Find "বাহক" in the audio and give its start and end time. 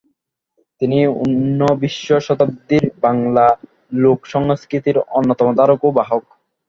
5.97-6.23